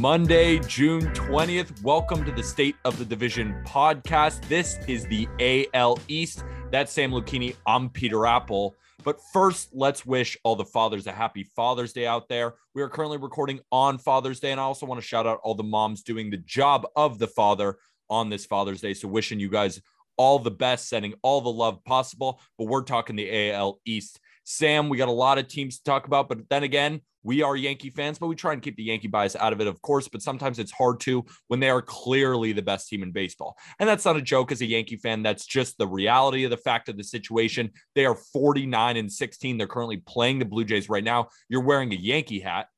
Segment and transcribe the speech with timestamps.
[0.00, 1.82] Monday, June 20th.
[1.82, 4.40] Welcome to the State of the Division podcast.
[4.48, 5.28] This is the
[5.74, 6.42] AL East.
[6.70, 7.54] That's Sam Luckini.
[7.66, 8.74] I'm Peter Appel.
[9.04, 12.54] But first, let's wish all the fathers a happy Father's Day out there.
[12.74, 15.54] We are currently recording on Father's Day, and I also want to shout out all
[15.54, 17.76] the moms doing the job of the father
[18.08, 18.94] on this Father's Day.
[18.94, 19.82] So, wishing you guys
[20.16, 22.40] all the best, sending all the love possible.
[22.56, 24.18] But we're talking the AL East.
[24.44, 27.56] Sam, we got a lot of teams to talk about, but then again, we are
[27.56, 30.08] Yankee fans, but we try and keep the Yankee bias out of it, of course.
[30.08, 33.56] But sometimes it's hard to when they are clearly the best team in baseball.
[33.78, 35.22] And that's not a joke as a Yankee fan.
[35.22, 37.70] That's just the reality of the fact of the situation.
[37.94, 39.58] They are 49 and 16.
[39.58, 41.28] They're currently playing the Blue Jays right now.
[41.48, 42.68] You're wearing a Yankee hat.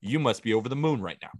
[0.00, 1.30] You must be over the moon right now.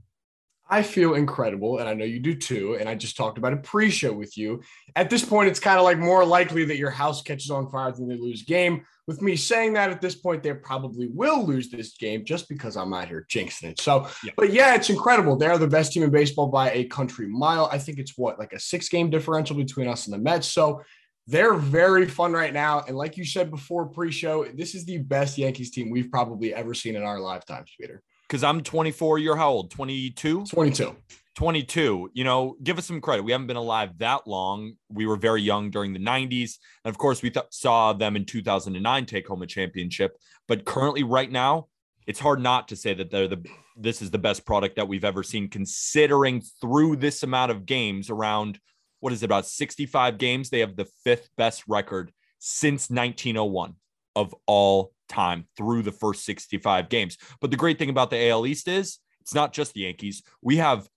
[0.73, 2.77] I feel incredible, and I know you do too.
[2.79, 4.63] And I just talked about a pre-show with you.
[4.95, 7.91] At this point, it's kind of like more likely that your house catches on fire
[7.91, 8.85] than they lose game.
[9.11, 12.77] With me saying that at this point, they probably will lose this game just because
[12.77, 13.81] I'm out here jinxing it.
[13.81, 14.31] So, yeah.
[14.37, 15.35] but yeah, it's incredible.
[15.35, 17.69] They're the best team in baseball by a country mile.
[17.73, 20.47] I think it's what like a six-game differential between us and the Mets.
[20.47, 20.83] So
[21.27, 22.85] they're very fun right now.
[22.87, 26.73] And like you said before pre-show, this is the best Yankees team we've probably ever
[26.73, 29.19] seen in our lifetimes, Peter because I'm 24.
[29.19, 29.71] You're how old?
[29.73, 30.45] 22?
[30.45, 30.97] 22.
[31.37, 32.11] 22.
[32.13, 33.23] You know, give us some credit.
[33.23, 34.75] We haven't been alive that long.
[34.89, 36.59] We were very young during the 90s.
[36.85, 40.17] And of course, we th- saw them in 2009 take home a championship.
[40.49, 41.69] But currently, right now,
[42.07, 45.05] it's hard not to say that they're the this is the best product that we've
[45.05, 48.59] ever seen, considering through this amount of games around
[48.99, 50.51] what is it about 65 games?
[50.51, 53.75] They have the fifth best record since 1901
[54.17, 57.17] of all time through the first 65 games.
[57.41, 60.23] But the great thing about the AL East is it's not just the Yankees.
[60.43, 60.89] We have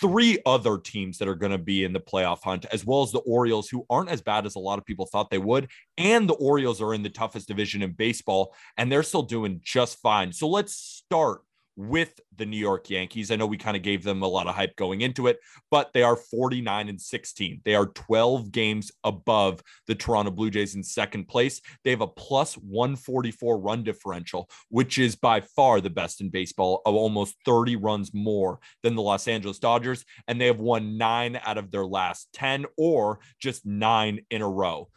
[0.00, 3.12] three other teams that are going to be in the playoff hunt, as well as
[3.12, 5.68] the Orioles, who aren't as bad as a lot of people thought they would.
[5.98, 9.98] And the Orioles are in the toughest division in baseball, and they're still doing just
[10.00, 10.32] fine.
[10.32, 11.42] So let's start
[11.80, 13.30] with the New York Yankees.
[13.30, 15.92] I know we kind of gave them a lot of hype going into it, but
[15.94, 17.62] they are 49 and 16.
[17.64, 21.60] They are 12 games above the Toronto Blue Jays in second place.
[21.82, 26.82] They have a plus 144 run differential, which is by far the best in baseball,
[26.84, 30.04] of almost 30 runs more than the Los Angeles Dodgers.
[30.28, 34.48] And they have won nine out of their last 10 or just nine in a
[34.48, 34.88] row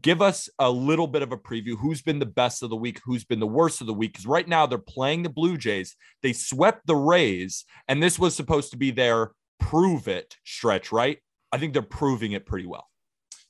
[0.00, 1.76] give us a little bit of a preview.
[1.78, 3.00] Who's been the best of the week?
[3.04, 4.12] Who's been the worst of the week?
[4.12, 5.96] Because right now they're playing the Blue Jays.
[6.22, 11.18] They swept the Rays, and this was supposed to be their prove it stretch, right?
[11.52, 12.86] I think they're proving it pretty well.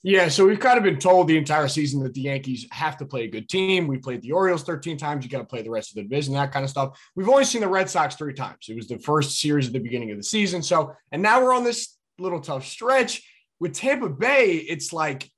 [0.03, 3.05] Yeah, so we've kind of been told the entire season that the Yankees have to
[3.05, 3.87] play a good team.
[3.87, 5.25] We played the Orioles 13 times.
[5.25, 6.99] You got to play the rest of the division, that kind of stuff.
[7.15, 8.67] We've only seen the Red Sox three times.
[8.69, 10.63] It was the first series at the beginning of the season.
[10.63, 13.23] So, and now we're on this little tough stretch.
[13.59, 15.31] With Tampa Bay, it's like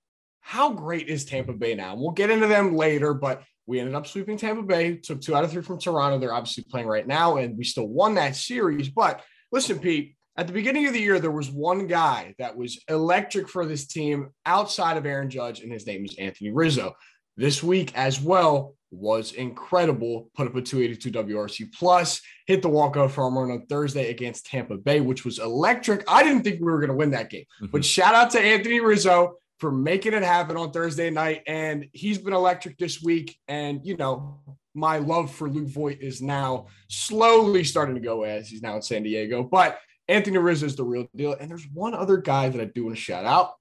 [0.42, 1.94] how great is Tampa Bay now?
[1.96, 5.44] We'll get into them later, but we ended up sweeping Tampa Bay, took two out
[5.44, 6.18] of three from Toronto.
[6.18, 8.88] They're obviously playing right now, and we still won that series.
[8.88, 9.22] But
[9.52, 13.48] listen, Pete, at the beginning of the year, there was one guy that was electric
[13.48, 16.94] for this team outside of Aaron Judge, and his name is Anthony Rizzo.
[17.36, 20.28] This week as well was incredible.
[20.34, 24.76] Put up a 282 WRC plus, hit the walk-off home run on Thursday against Tampa
[24.76, 26.04] Bay, which was electric.
[26.08, 27.66] I didn't think we were going to win that game, mm-hmm.
[27.66, 31.44] but shout out to Anthony Rizzo for making it happen on Thursday night.
[31.46, 33.38] And he's been electric this week.
[33.46, 34.40] And, you know,
[34.74, 38.82] my love for Luke Voit is now slowly starting to go as he's now in
[38.82, 39.44] San Diego.
[39.44, 39.78] But
[40.08, 41.36] Anthony Rizzo is the real deal.
[41.38, 43.52] And there's one other guy that I do want to shout out.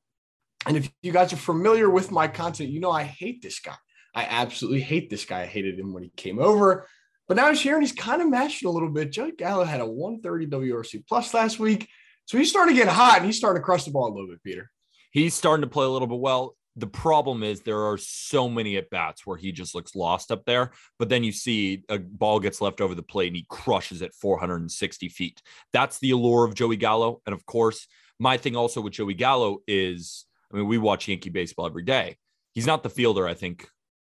[0.66, 3.76] And if you guys are familiar with my content, you know I hate this guy.
[4.16, 5.42] I absolutely hate this guy.
[5.42, 6.88] I hated him when he came over.
[7.28, 9.12] But now he's here and he's kind of matching a little bit.
[9.12, 11.88] Joey Gallo had a 130 WRC plus last week.
[12.26, 14.42] So he started getting hot and he started to crush the ball a little bit,
[14.44, 14.72] Peter
[15.12, 16.56] he's starting to play a little bit well.
[16.78, 20.46] The problem is there are so many at bats where he just looks lost up
[20.46, 20.72] there.
[20.98, 24.16] But then you see a ball gets left over the plate and he crushes it
[24.16, 25.42] 460 feet.
[25.74, 27.22] That's the allure of Joey Gallo.
[27.26, 27.88] And of course,
[28.20, 32.18] my thing also with Joey Gallo is I mean, we watch Yankee baseball every day.
[32.54, 33.68] He's not the fielder I think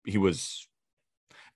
[0.05, 0.67] he was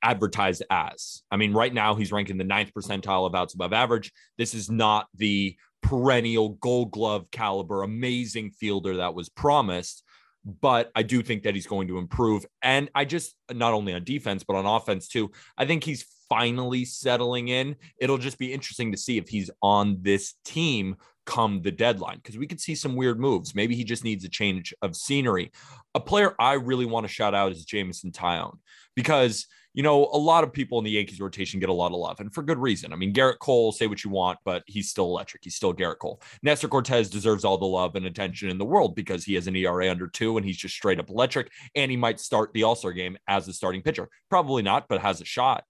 [0.02, 1.24] advertised as.
[1.32, 4.12] I mean, right now he's ranking the ninth percentile of outs above average.
[4.38, 10.04] This is not the perennial gold glove caliber, amazing fielder that was promised.
[10.46, 12.46] But I do think that he's going to improve.
[12.62, 16.86] And I just, not only on defense, but on offense too, I think he's finally
[16.86, 17.76] settling in.
[18.00, 20.96] It'll just be interesting to see if he's on this team
[21.26, 23.54] come the deadline because we could see some weird moves.
[23.54, 25.52] Maybe he just needs a change of scenery.
[25.94, 28.58] A player I really want to shout out is Jameson Taillon
[28.96, 32.00] because you know, a lot of people in the Yankees rotation get a lot of
[32.00, 32.94] love, and for good reason.
[32.94, 35.44] I mean, Gerrit Cole, say what you want, but he's still electric.
[35.44, 36.22] He's still Gerrit Cole.
[36.42, 39.56] Nestor Cortes deserves all the love and attention in the world because he has an
[39.56, 41.52] ERA under two and he's just straight up electric.
[41.76, 44.10] And he might start the All Star game as the starting pitcher.
[44.30, 45.64] Probably not, but has a shot.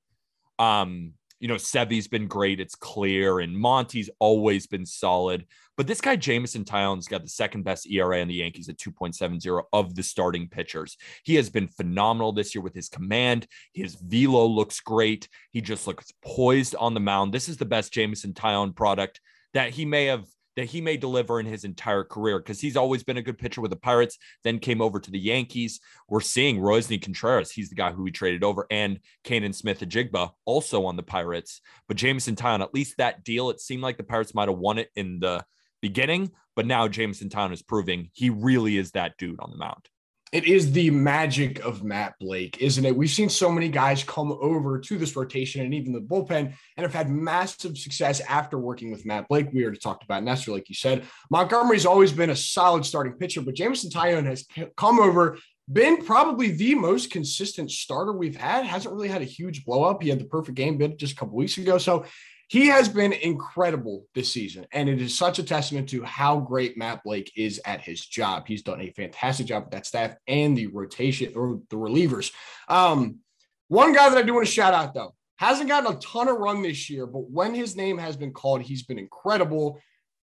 [0.57, 2.59] Um, you know, Sevy's been great.
[2.59, 3.39] It's clear.
[3.39, 5.45] And Monty's always been solid.
[5.75, 9.63] But this guy, Jameson Taillon's got the second best ERA on the Yankees at 2.70
[9.71, 10.97] of the starting pitchers.
[11.23, 13.47] He has been phenomenal this year with his command.
[13.73, 15.29] His velo looks great.
[15.51, 17.33] He just looks poised on the mound.
[17.33, 19.21] This is the best Jameson Taillon product
[19.53, 20.25] that he may have
[20.57, 23.61] that he may deliver in his entire career because he's always been a good pitcher
[23.61, 25.79] with the Pirates, then came over to the Yankees.
[26.09, 27.51] We're seeing Roansy Contreras.
[27.51, 31.61] He's the guy who we traded over, and Canaan Smith-Njigba also on the Pirates.
[31.87, 34.79] But Jameson Taillon, at least that deal, it seemed like the Pirates might have won
[34.79, 35.45] it in the
[35.81, 39.87] beginning, but now Jameson Taillon is proving he really is that dude on the mound
[40.33, 42.95] it is the magic of Matt Blake, isn't it?
[42.95, 46.83] We've seen so many guys come over to this rotation and even the bullpen and
[46.83, 49.47] have had massive success after working with Matt Blake.
[49.53, 51.05] We already talked about Nestor, like you said.
[51.29, 54.45] Montgomery's always been a solid starting pitcher, but Jameson Taillon has
[54.75, 55.37] come over,
[55.71, 58.65] been probably the most consistent starter we've had.
[58.65, 60.03] Hasn't really had a huge blow up.
[60.03, 61.77] He had the perfect game bid just a couple weeks ago.
[61.77, 62.05] So
[62.47, 66.77] he has been incredible this season, and it is such a testament to how great
[66.77, 68.47] Matt Blake is at his job.
[68.47, 72.31] He's done a fantastic job with that staff and the rotation or the relievers.
[72.69, 73.19] Um,
[73.67, 76.37] one guy that I do want to shout out though hasn't gotten a ton of
[76.37, 79.79] run this year, but when his name has been called, he's been incredible.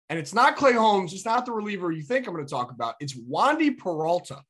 [0.08, 2.70] And it's not Clay Holmes, it's not the reliever you think I'm going to talk
[2.70, 2.94] about.
[3.00, 4.42] It's Wandy Peralta,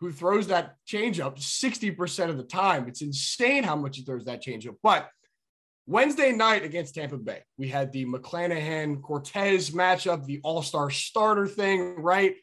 [0.00, 2.88] who throws that changeup 60% of the time.
[2.88, 4.76] It's insane how much he throws that changeup.
[4.82, 5.08] But
[5.86, 11.46] Wednesday night against Tampa Bay, we had the McClanahan Cortes matchup, the all star starter
[11.46, 12.36] thing, right?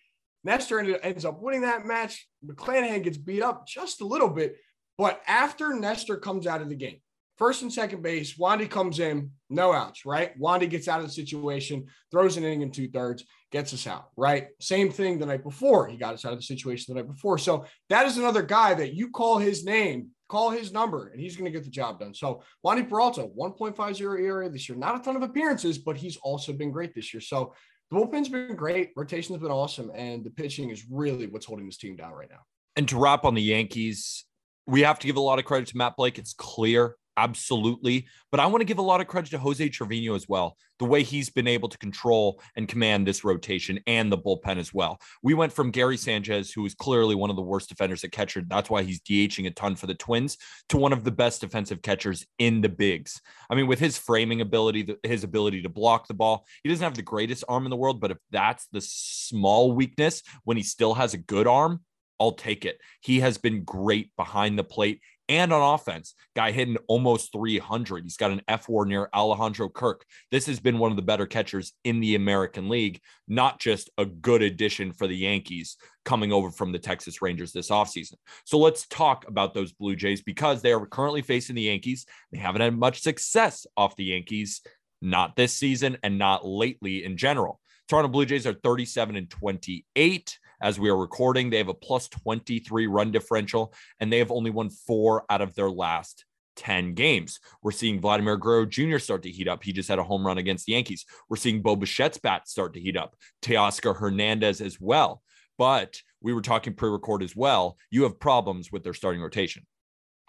[0.43, 2.27] Nestor ends up winning that match.
[2.45, 4.55] McClanahan gets beat up just a little bit.
[4.97, 6.97] But after Nestor comes out of the game,
[7.37, 10.37] first and second base, Wandy comes in, no outs, right?
[10.37, 14.09] Wandy gets out of the situation, throws an inning in two thirds, gets us out,
[14.17, 14.47] right?
[14.59, 15.87] Same thing the night before.
[15.87, 17.37] He got us out of the situation the night before.
[17.37, 21.35] So that is another guy that you call his name call his number and he's
[21.35, 22.13] going to get the job done.
[22.13, 24.77] So Wandy Peralta, 1.50 ERA this year.
[24.77, 27.19] Not a ton of appearances, but he's also been great this year.
[27.19, 27.53] So
[27.89, 28.91] the bullpen's been great.
[28.95, 29.91] Rotation's been awesome.
[29.93, 32.41] And the pitching is really what's holding this team down right now.
[32.75, 34.25] And to wrap on the Yankees,
[34.67, 36.19] we have to give a lot of credit to Matt Blake.
[36.19, 38.07] It's clear absolutely.
[38.31, 40.85] But I want to give a lot of credit to Jose Trevino as well, the
[40.85, 44.99] way he's been able to control and command this rotation and the bullpen as well.
[45.23, 48.43] We went from Gary Sanchez, who is clearly one of the worst defenders at catcher.
[48.47, 50.37] That's why he's DHing a ton for the Twins,
[50.69, 53.19] to one of the best defensive catchers in the bigs.
[53.49, 56.95] I mean, with his framing ability, his ability to block the ball, he doesn't have
[56.95, 60.93] the greatest arm in the world, but if that's the small weakness when he still
[60.93, 61.81] has a good arm,
[62.19, 62.79] I'll take it.
[63.01, 66.15] He has been great behind the plate and on offense.
[66.35, 68.03] Guy hitting almost 300.
[68.03, 70.03] He's got an fWAR near Alejandro Kirk.
[70.31, 74.05] This has been one of the better catchers in the American League, not just a
[74.05, 78.15] good addition for the Yankees coming over from the Texas Rangers this offseason.
[78.43, 82.05] So let's talk about those Blue Jays because they are currently facing the Yankees.
[82.31, 84.61] They haven't had much success off the Yankees,
[85.01, 87.59] not this season and not lately in general.
[87.87, 91.49] Toronto Blue Jays are 37 and 28 as we are recording.
[91.49, 95.55] They have a plus 23 run differential, and they have only won four out of
[95.55, 96.25] their last
[96.57, 97.39] 10 games.
[97.63, 98.97] We're seeing Vladimir Guerrero Jr.
[98.97, 99.63] start to heat up.
[99.63, 101.05] He just had a home run against the Yankees.
[101.29, 105.21] We're seeing Bo Bichette's bat start to heat up, Teoscar Hernandez as well.
[105.57, 107.77] But we were talking pre record as well.
[107.91, 109.65] You have problems with their starting rotation.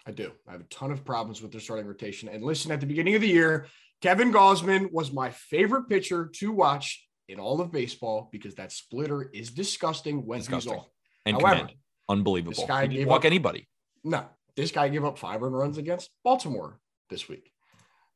[0.05, 0.31] I do.
[0.47, 2.29] I have a ton of problems with their starting rotation.
[2.29, 3.67] And listen, at the beginning of the year,
[4.01, 9.29] Kevin Gausman was my favorite pitcher to watch in all of baseball because that splitter
[9.33, 10.73] is disgusting when disgusting.
[10.73, 10.87] he's off.
[11.25, 11.77] And However, command.
[12.09, 12.53] unbelievable.
[12.55, 13.67] This guy gave walk up, anybody.
[14.03, 17.51] No, this guy gave up five runs against Baltimore this week.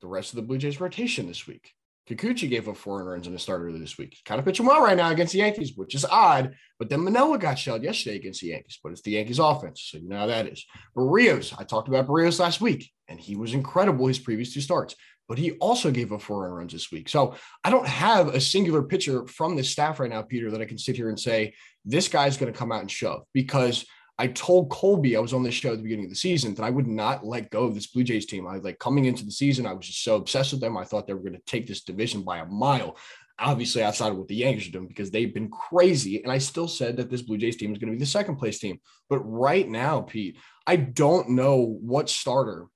[0.02, 1.72] The rest of the Blue Jays rotation this week.
[2.10, 4.20] Kikuchi gave up four runs in a starter this week.
[4.26, 6.54] Kind of pitching well right now against the Yankees, which is odd.
[6.78, 9.90] But then Manoah got shelled yesterday against the Yankees, but it's the Yankees offense.
[9.90, 10.64] So you know how that is.
[10.96, 14.96] Berrios, I talked about Berrios last week, and he was incredible his previous two starts
[15.28, 17.10] but he also gave up four runs this week.
[17.10, 20.66] So I don't have a singular pitcher from this staff right now, Peter, that I
[20.66, 21.54] can sit here and say,
[21.84, 23.86] this guy's going to come out and shove because
[24.18, 26.64] I told Colby I was on this show at the beginning of the season that
[26.64, 28.48] I would not let go of this Blue Jays team.
[28.48, 30.78] I like coming into the season, I was just so obsessed with them.
[30.78, 32.98] I thought they were going to take this division by a mile.
[33.38, 36.24] Obviously, outside of what the Yankees are doing because they've been crazy.
[36.24, 38.38] And I still said that this Blue Jays team is going to be the second
[38.38, 38.80] place team.
[39.10, 42.68] But right now, Pete, I don't know what starter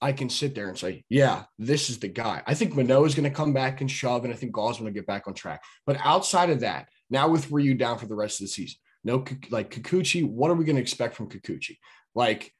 [0.00, 2.42] I can sit there and say, yeah, this is the guy.
[2.46, 4.92] I think Manoah is going to come back and shove, and I think Gausman will
[4.92, 5.62] get back on track.
[5.86, 9.24] But outside of that, now with Ryu down for the rest of the season, no,
[9.50, 11.78] like Kikuchi, what are we going to expect from Kikuchi?
[12.14, 12.52] Like,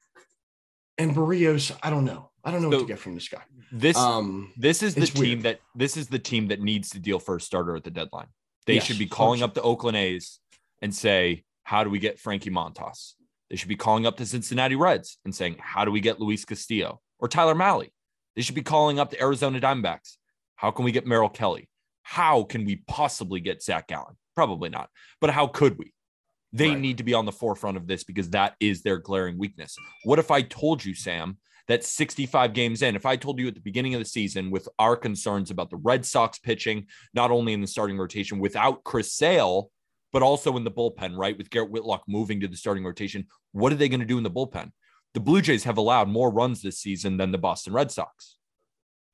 [0.97, 2.31] and Berrios, I don't know.
[2.43, 3.43] I don't know so what to get from this guy.
[3.71, 5.43] This, um, this is the team weird.
[5.43, 8.29] that this is the team that needs to deal for a starter at the deadline.
[8.67, 10.41] They yes, should be calling up the Oakland A's
[10.83, 13.13] and say, how do we get Frankie Montas?
[13.51, 16.45] They should be calling up the Cincinnati Reds and saying, how do we get Luis
[16.45, 17.01] Castillo?
[17.19, 17.91] Or Tyler Mahle.
[18.37, 20.17] They should be calling up the Arizona Diamondbacks.
[20.57, 21.69] How can we get Merrill Kelly?
[22.03, 24.17] How can we possibly get Zach Gallen?
[24.35, 24.91] Probably not.
[25.21, 25.93] But how could we?
[26.53, 26.79] They right.
[26.79, 29.77] need to be on the forefront of this because that is their glaring weakness.
[30.05, 33.55] What if I told you, Sam, that 65 games in, if I told you at
[33.55, 37.53] the beginning of the season with our concerns about the Red Sox pitching, not only
[37.53, 39.71] in the starting rotation without Chris Sale,
[40.13, 41.37] but also in the bullpen, right?
[41.37, 44.25] With Garrett Whitlock moving to the starting rotation, what are they going to do in
[44.25, 44.71] the bullpen?
[45.19, 48.37] The Blue Jays have allowed more runs this season than the Boston Red Sox.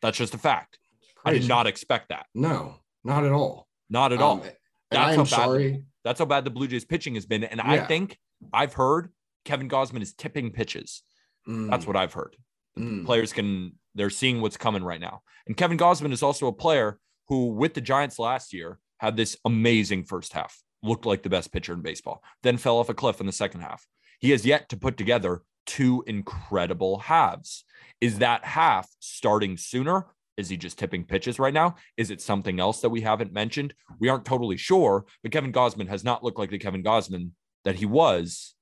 [0.02, 0.78] That's just a fact.
[1.25, 2.26] I did not expect that.
[2.34, 3.68] No, not at all.
[3.88, 4.46] Not at um, all.
[4.90, 5.28] That's how bad.
[5.28, 5.84] Sorry.
[6.04, 7.42] That's how bad the Blue Jays pitching has been.
[7.42, 7.73] And yeah.
[7.73, 8.18] I think
[8.52, 9.12] I've heard
[9.46, 11.02] Kevin Gausman is tipping pitches.
[11.49, 11.70] Mm.
[11.70, 12.37] That's what I've heard.
[12.78, 13.06] Mm.
[13.06, 15.23] Players can they're seeing what's coming right now.
[15.46, 19.38] And Kevin Gausman is also a player who, with the Giants last year, had this
[19.46, 23.20] amazing first half, looked like the best pitcher in baseball, then fell off a cliff
[23.20, 23.87] in the second half.
[24.20, 27.64] He has yet to put together two incredible halves.
[28.00, 30.06] Is that half starting sooner?
[30.37, 31.76] Is he just tipping pitches right now?
[31.97, 33.75] Is it something else that we haven't mentioned?
[34.00, 37.30] We aren't totally sure, but Kevin Gausman has not looked like the Kevin Gausman
[37.64, 38.54] that he was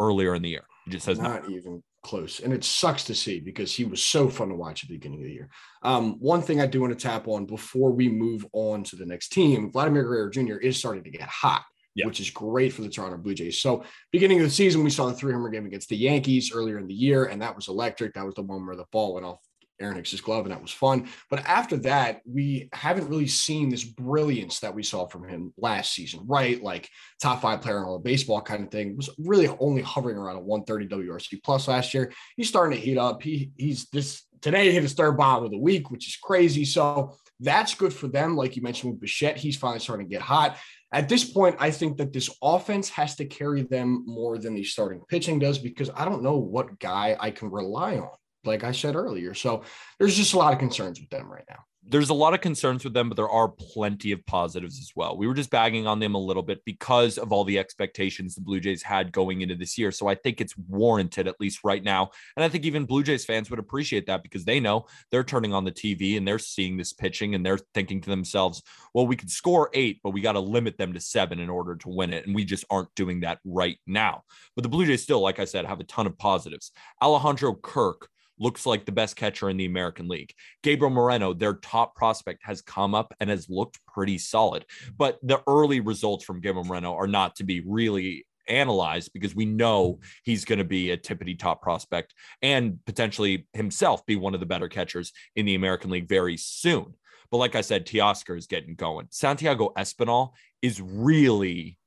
[0.00, 0.64] earlier in the year.
[0.84, 1.50] He just has not, not.
[1.50, 2.40] even close.
[2.40, 5.20] And it sucks to see because he was so fun to watch at the beginning
[5.20, 5.50] of the year.
[5.82, 9.06] Um, one thing I do want to tap on before we move on to the
[9.06, 10.56] next team, Vladimir Guerrero Jr.
[10.56, 11.64] is starting to get hot.
[11.94, 12.06] Yeah.
[12.06, 13.60] Which is great for the Toronto Blue Jays.
[13.60, 16.78] So, beginning of the season, we saw the three homer game against the Yankees earlier
[16.78, 18.14] in the year, and that was electric.
[18.14, 19.40] That was the one where the ball went off
[19.82, 21.08] Aaron Hicks's glove, and that was fun.
[21.28, 25.92] But after that, we haven't really seen this brilliance that we saw from him last
[25.92, 26.62] season, right?
[26.62, 26.88] Like
[27.20, 28.96] top five player in all of baseball kind of thing.
[28.96, 32.12] Was really only hovering around a 130 WRC plus last year.
[32.36, 33.22] He's starting to heat up.
[33.22, 36.64] He he's this today hit his third bomb of the week, which is crazy.
[36.64, 38.36] So that's good for them.
[38.36, 40.56] Like you mentioned with Bichette, he's finally starting to get hot.
[40.92, 44.64] At this point, I think that this offense has to carry them more than the
[44.64, 48.10] starting pitching does because I don't know what guy I can rely on
[48.44, 49.34] like I said earlier.
[49.34, 49.62] So
[49.98, 51.64] there's just a lot of concerns with them right now.
[51.84, 55.16] There's a lot of concerns with them, but there are plenty of positives as well.
[55.16, 58.40] We were just bagging on them a little bit because of all the expectations the
[58.40, 59.90] Blue Jays had going into this year.
[59.90, 62.10] So I think it's warranted, at least right now.
[62.36, 65.52] And I think even Blue Jays fans would appreciate that because they know they're turning
[65.52, 68.62] on the TV and they're seeing this pitching and they're thinking to themselves,
[68.94, 71.74] well, we could score eight, but we got to limit them to seven in order
[71.74, 72.26] to win it.
[72.26, 74.22] And we just aren't doing that right now.
[74.54, 76.70] But the Blue Jays still, like I said, have a ton of positives.
[77.02, 78.08] Alejandro Kirk
[78.38, 80.32] looks like the best catcher in the American League.
[80.62, 84.64] Gabriel Moreno, their top prospect, has come up and has looked pretty solid.
[84.96, 89.44] But the early results from Gabriel Moreno are not to be really analyzed because we
[89.44, 94.40] know he's going to be a tippity top prospect and potentially himself be one of
[94.40, 96.94] the better catchers in the American League very soon.
[97.30, 99.06] But like I said, Teoscar is getting going.
[99.10, 101.78] Santiago Espinal is really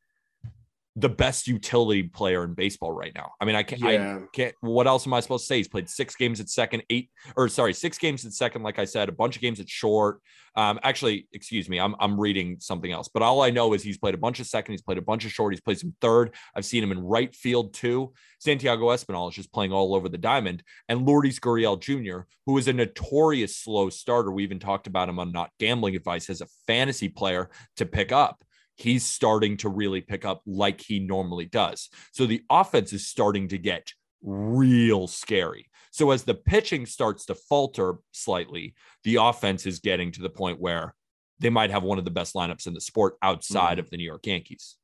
[0.97, 3.31] the best utility player in baseball right now.
[3.41, 4.19] I mean, I can't, yeah.
[4.21, 5.57] I can't, what else am I supposed to say?
[5.57, 8.85] He's played six games at second, eight, or sorry, six games at second, like I
[8.85, 10.21] said, a bunch of games at short.
[10.55, 13.97] Um, actually, excuse me, I'm, I'm reading something else, but all I know is he's
[13.97, 16.33] played a bunch of second, he's played a bunch of short, he's played some third.
[16.55, 18.13] I've seen him in right field too.
[18.39, 20.63] Santiago Espinal is just playing all over the diamond.
[20.87, 24.31] And Lourdes Gurriel Jr., who is a notorious slow starter.
[24.31, 28.13] We even talked about him on Not Gambling Advice as a fantasy player to pick
[28.13, 28.44] up
[28.75, 31.89] he's starting to really pick up like he normally does.
[32.11, 35.69] So the offense is starting to get real scary.
[35.91, 40.59] So as the pitching starts to falter slightly, the offense is getting to the point
[40.59, 40.93] where
[41.39, 43.81] they might have one of the best lineups in the sport outside mm.
[43.81, 44.75] of the New York Yankees.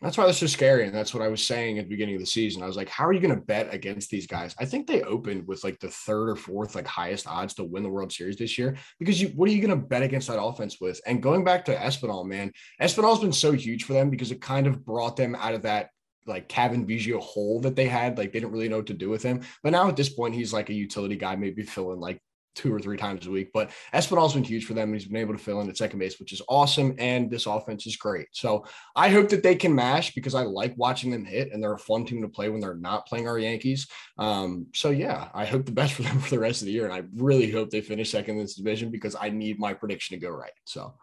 [0.00, 0.86] That's why that's so scary.
[0.86, 2.62] And that's what I was saying at the beginning of the season.
[2.62, 4.54] I was like, how are you going to bet against these guys?
[4.58, 7.82] I think they opened with like the third or fourth, like highest odds to win
[7.82, 10.40] the World Series this year because you, what are you going to bet against that
[10.40, 11.00] offense with?
[11.06, 14.68] And going back to Espinal, man, Espinal's been so huge for them because it kind
[14.68, 15.90] of brought them out of that
[16.26, 18.18] like Cavan Biggio hole that they had.
[18.18, 19.40] Like they didn't really know what to do with him.
[19.62, 22.20] But now at this point, he's like a utility guy, maybe filling like
[22.54, 23.50] two or three times a week.
[23.52, 24.92] But Espinal's been huge for them.
[24.92, 26.94] He's been able to fill in at second base, which is awesome.
[26.98, 28.28] And this offense is great.
[28.32, 28.64] So
[28.96, 31.78] I hope that they can mash because I like watching them hit and they're a
[31.78, 33.88] fun team to play when they're not playing our Yankees.
[34.18, 36.84] Um, so yeah, I hope the best for them for the rest of the year.
[36.84, 40.18] And I really hope they finish second in this division because I need my prediction
[40.18, 40.52] to go right.
[40.64, 40.94] So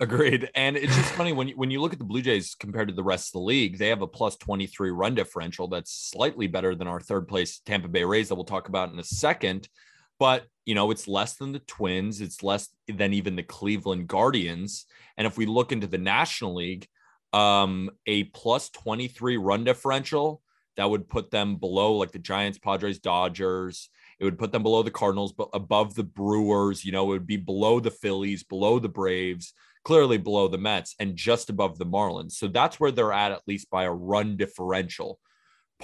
[0.00, 0.50] Agreed.
[0.56, 2.94] And it's just funny when you, when you look at the Blue Jays compared to
[2.94, 6.74] the rest of the league, they have a plus 23 run differential that's slightly better
[6.74, 9.68] than our third place Tampa Bay Rays that we'll talk about in a second
[10.18, 14.86] but you know it's less than the twins it's less than even the cleveland guardians
[15.16, 16.86] and if we look into the national league
[17.32, 20.40] um a plus 23 run differential
[20.76, 23.88] that would put them below like the giants padres dodgers
[24.20, 27.26] it would put them below the cardinals but above the brewers you know it would
[27.26, 29.52] be below the phillies below the braves
[29.84, 32.32] clearly below the mets and just above the marlins.
[32.32, 35.20] So that's where they're at at least by a run differential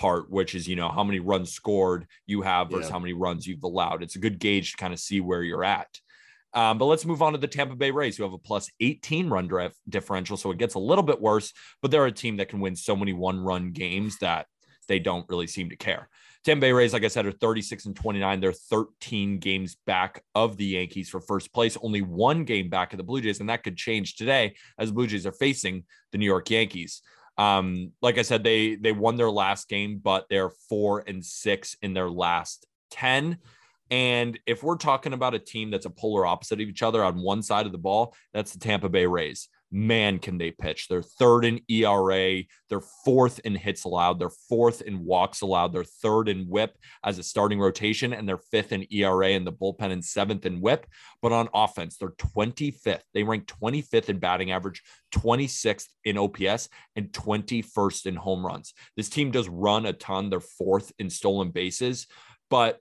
[0.01, 2.93] part, which is, you know, how many runs scored you have versus Yeah.
[2.95, 4.03] how many runs you've allowed.
[4.03, 5.89] It's a good gauge to kind of see where you're at.
[6.55, 9.29] Um, but let's move on to the Tampa Bay Rays, who have a plus 18
[9.29, 10.37] run dif- differential.
[10.39, 11.53] So it gets a little bit worse,
[11.83, 14.47] but they're a team that can win so many one run games that
[14.89, 16.09] they don't really seem to care.
[16.43, 18.41] Tampa Bay Rays, like I said, are 36 and 29.
[18.41, 22.97] They're 13 games back of the Yankees for first place, only one game back of
[22.97, 23.41] the Blue Jays.
[23.41, 27.03] And that could change today as the Blue Jays are facing the New York Yankees.
[27.39, 31.77] Um, like I said, they they won their last game, but they're four and six
[31.83, 33.39] in their last 10.
[33.91, 37.21] And if we're talking about a team that's a polar opposite of each other on
[37.23, 39.49] one side of the ball, that's the Tampa Bay Rays.
[39.73, 40.89] Man, can they pitch?
[40.89, 45.85] They're third in ERA, they're fourth in hits allowed, they're fourth in walks allowed, they're
[45.85, 49.93] third in whip as a starting rotation, and they're fifth in ERA in the bullpen
[49.93, 50.87] and seventh in whip.
[51.23, 53.03] But on offense, they're 25th.
[53.15, 54.83] They rank 25th in batting average,
[55.15, 58.75] 26th in OPS, and 21st in home runs.
[58.97, 60.31] This team does run a ton.
[60.31, 62.09] They're fourth in stolen bases,
[62.49, 62.81] but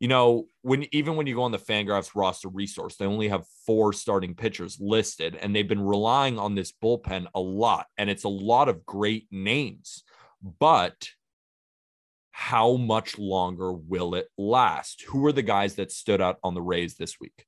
[0.00, 3.46] you know, when even when you go on the Fangraphs roster resource, they only have
[3.66, 8.24] four starting pitchers listed, and they've been relying on this bullpen a lot, and it's
[8.24, 10.04] a lot of great names.
[10.60, 11.08] But
[12.30, 15.02] how much longer will it last?
[15.08, 17.44] Who are the guys that stood out on the Rays this week?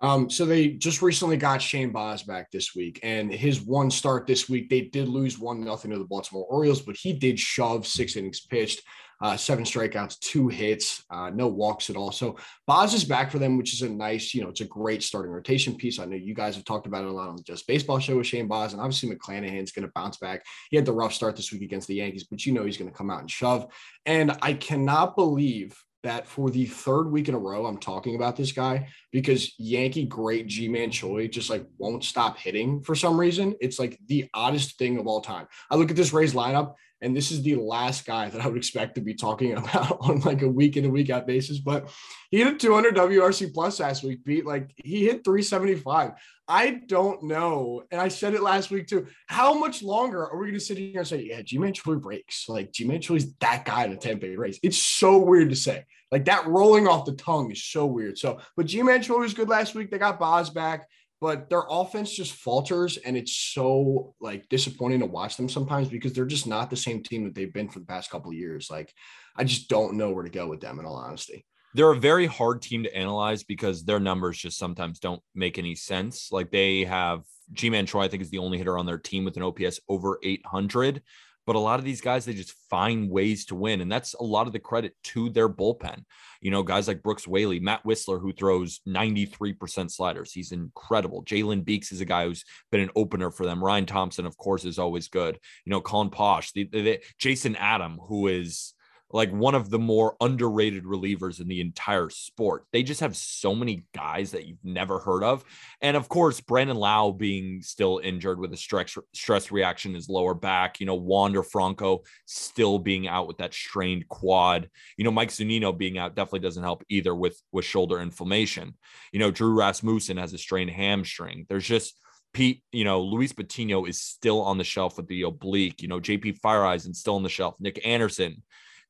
[0.00, 4.26] Um, so they just recently got Shane Baz back this week, and his one start
[4.26, 7.86] this week, they did lose one nothing to the Baltimore Orioles, but he did shove
[7.86, 8.82] six innings pitched,
[9.20, 12.12] uh, seven strikeouts, two hits, uh, no walks at all.
[12.12, 15.02] So Baz is back for them, which is a nice, you know, it's a great
[15.02, 15.98] starting rotation piece.
[15.98, 18.16] I know you guys have talked about it a lot on the Just Baseball show
[18.18, 20.44] with Shane Baz, and obviously McClanahan's going to bounce back.
[20.70, 22.90] He had the rough start this week against the Yankees, but you know he's going
[22.90, 23.72] to come out and shove.
[24.06, 28.36] And I cannot believe that for the third week in a row, I'm talking about
[28.36, 33.54] this guy because Yankee great Ji-Man Choi just like won't stop hitting for some reason.
[33.60, 35.46] It's like the oddest thing of all time.
[35.70, 38.56] I look at this Rays lineup, and this is the last guy that I would
[38.56, 41.58] expect to be talking about on like a week in a week out basis.
[41.58, 41.90] But
[42.30, 46.12] he hit a 200 WRC plus last week, beat like he hit 375.
[46.50, 47.82] I don't know.
[47.90, 49.06] And I said it last week too.
[49.26, 52.48] How much longer are we going to sit here and say, yeah, Ji-Man Choi breaks?
[52.48, 54.58] Like Ji-Man Choi's that guy in the Tampa Bay Rays.
[54.62, 55.84] It's so weird to say.
[56.10, 58.16] Like that rolling off the tongue is so weird.
[58.16, 59.90] So, but Ji-Man Choi was good last week.
[59.90, 60.88] They got Baz back,
[61.20, 62.96] but their offense just falters.
[62.98, 67.02] And it's so like disappointing to watch them sometimes because they're just not the same
[67.02, 68.68] team that they've been for the past couple of years.
[68.70, 68.92] Like,
[69.36, 72.26] I just don't know where to go with them in all honesty they're a very
[72.26, 76.32] hard team to analyze because their numbers just sometimes don't make any sense.
[76.32, 79.36] Like they have Ji-Man Choi, I think, is the only hitter on their team with
[79.36, 81.02] an OPS over 800.
[81.48, 83.80] But a lot of these guys, they just find ways to win.
[83.80, 86.04] And that's a lot of the credit to their bullpen.
[86.42, 90.30] You know, guys like Brooks Raley, Matt Wisler, who throws 93% sliders.
[90.30, 91.24] He's incredible.
[91.24, 93.64] Jalen Beeks is a guy who's been an opener for them.
[93.64, 95.38] Ryan Thompson, of course, is always good.
[95.64, 98.74] You know, Colin Poche, the, the, the Jason Adam, who is
[99.10, 102.64] like one of the more underrated relievers in the entire sport.
[102.72, 105.44] They just have so many guys that you've never heard of.
[105.80, 110.10] And of course, Brandon Lowe being still injured with a stress, stress reaction in his
[110.10, 115.10] lower back, you know, Wander Franco still being out with that strained quad, you know,
[115.10, 118.74] Mike Zunino being out definitely doesn't help either with, with shoulder inflammation.
[119.12, 121.46] You know, Drew Rasmussen has a strained hamstring.
[121.48, 121.98] There's just,
[122.34, 125.80] Pete, you know, Luis Patino is still on the shelf with the oblique.
[125.80, 127.54] You know, JP Feyereisen still on the shelf.
[127.58, 128.42] Nick Anderson,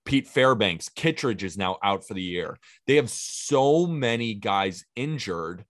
[0.08, 2.58] Pete Fairbanks, Kittredge is now out for the year.
[2.86, 5.66] They have so many guys injured,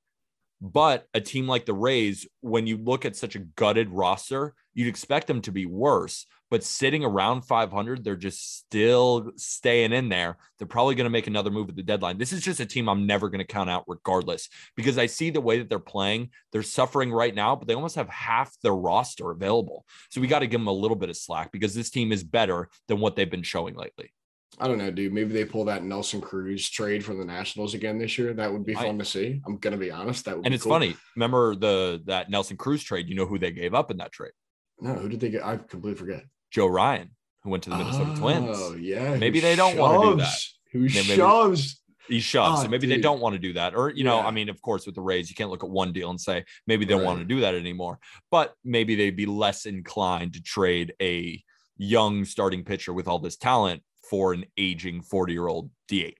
[0.60, 4.86] but a team like the Rays, when you look at such a gutted roster, you'd
[4.86, 6.24] expect them to be worse.
[6.52, 10.36] But sitting around 500, they're just still staying in there.
[10.56, 12.16] They're probably going to make another move at the deadline.
[12.16, 15.30] This is just a team I'm never going to count out, regardless, because I see
[15.30, 16.30] the way that they're playing.
[16.52, 19.84] They're suffering right now, but they almost have half their roster available.
[20.10, 22.22] So we got to give them a little bit of slack because this team is
[22.22, 24.12] better than what they've been showing lately.
[24.58, 25.12] I don't know, dude.
[25.12, 28.32] Maybe they pull that Nelson Cruz trade from the Nationals again this year.
[28.32, 29.40] That would be fun I, to see.
[29.46, 30.24] I'm gonna be honest.
[30.24, 30.72] That would and it's cool.
[30.72, 30.96] funny.
[31.14, 33.08] Remember the that Nelson Cruz trade?
[33.08, 34.32] You know who they gave up in that trade?
[34.80, 35.44] No, who did they get?
[35.44, 36.24] I completely forget.
[36.50, 37.10] Joe Ryan,
[37.42, 38.56] who went to the Minnesota oh, Twins.
[38.58, 39.16] Oh yeah.
[39.16, 40.38] Maybe they don't want to do that.
[40.72, 41.80] Who maybe, shoves?
[42.08, 42.60] He shoves.
[42.60, 42.96] Oh, so ah, maybe dude.
[42.96, 43.74] they don't want to do that.
[43.74, 44.26] Or, you know, yeah.
[44.26, 46.44] I mean, of course, with the Rays, you can't look at one deal and say
[46.66, 47.06] maybe they don't right.
[47.06, 47.98] want to do that anymore.
[48.30, 51.42] But maybe they'd be less inclined to trade a
[51.76, 56.14] young starting pitcher with all this talent for an aging 40 year old DH.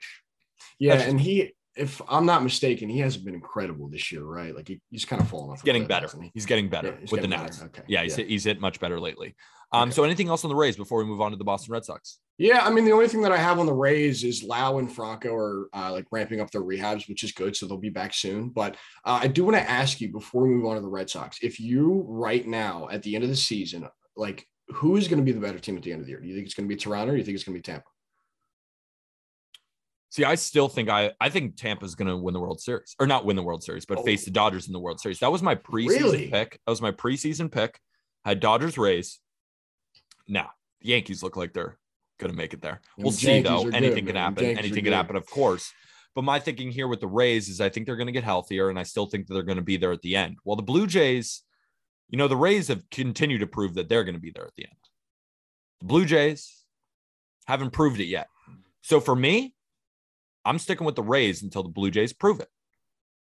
[0.79, 0.97] Yeah.
[0.97, 4.55] Just, and he, if I'm not mistaken, he hasn't been incredible this year, right?
[4.55, 5.63] Like he, he's kind of fallen off.
[5.65, 6.09] Getting better.
[6.21, 6.31] He?
[6.35, 7.63] He's getting better yeah, he's with getting the Nats.
[7.63, 7.83] Okay.
[7.87, 8.25] Yeah, he's, yeah.
[8.25, 9.37] Hit, he's hit much better lately.
[9.73, 9.95] Um, okay.
[9.95, 12.19] So anything else on the Rays before we move on to the Boston Red Sox?
[12.39, 14.91] Yeah, I mean the only thing that I have on the Rays is Lowe and
[14.91, 18.15] Franco are uh, like ramping up their rehabs, which is good, so they'll be back
[18.15, 18.51] soon.
[18.51, 21.11] But uh, I do want to ask you before we move on to the Red
[21.11, 25.19] Sox, if you right now at the end of the season, like who is going
[25.19, 26.21] to be the better team at the end of the year?
[26.21, 27.59] Do you think it's going to be Toronto or do you think it's going to
[27.59, 27.89] be Tampa?
[30.11, 33.07] See, I still think I I think Tampa's going to win the World Series or
[33.07, 34.03] not win the World Series, but oh.
[34.03, 35.19] face the Dodgers in the World Series.
[35.19, 36.29] That was my preseason really?
[36.29, 36.61] pick.
[36.67, 37.79] That was my preseason pick.
[38.25, 39.21] Had Dodgers Rays.
[40.27, 40.51] Now
[40.81, 41.79] the Yankees look like they're
[42.19, 42.81] going to make it there.
[42.97, 43.69] We'll see though.
[43.69, 44.45] Anything good, can happen.
[44.45, 45.73] Anything can happen, of course.
[46.15, 48.71] But my thinking here with the Rays is I think they're going to get healthier,
[48.71, 50.37] and I still think that they're going to be there at the end.
[50.45, 51.43] Well, the Blue Jays,
[52.09, 54.55] you know, the Rays have continued to prove that they're going to be there at
[54.57, 54.77] the end.
[55.81, 56.65] The Blue Jays
[57.47, 58.29] haven't proved it yet.
[58.83, 59.55] So for me,
[60.45, 62.49] I'm sticking with the Rays until the Blue Jays prove it.